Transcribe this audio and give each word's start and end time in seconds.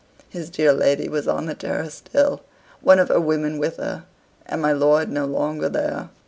His 0.29 0.49
dear 0.49 0.73
lady 0.73 1.07
was 1.09 1.27
on 1.27 1.45
the 1.45 1.53
terrace 1.53 1.93
still, 1.93 2.41
one 2.81 2.97
of 2.97 3.09
her 3.09 3.19
women 3.21 3.59
with 3.59 3.77
her, 3.77 4.05
and 4.47 4.59
my 4.59 4.71
lord 4.71 5.09
no 5.11 5.25
longer 5.25 5.69
there. 5.69 6.09